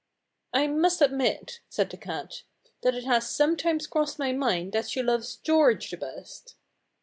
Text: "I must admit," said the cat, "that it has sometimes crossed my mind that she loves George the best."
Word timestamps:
"I 0.51 0.65
must 0.65 0.99
admit," 1.03 1.59
said 1.69 1.91
the 1.91 1.97
cat, 1.97 2.41
"that 2.81 2.95
it 2.95 3.03
has 3.03 3.29
sometimes 3.29 3.85
crossed 3.85 4.17
my 4.17 4.31
mind 4.31 4.71
that 4.71 4.89
she 4.89 5.03
loves 5.03 5.35
George 5.35 5.91
the 5.91 5.97
best." 5.97 6.55